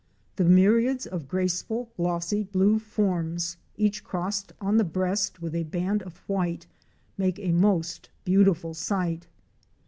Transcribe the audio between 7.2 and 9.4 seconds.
a most beautiful sight.